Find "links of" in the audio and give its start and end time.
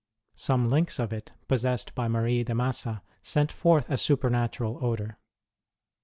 0.67-1.13